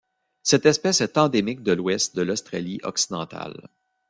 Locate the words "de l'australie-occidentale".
2.15-3.69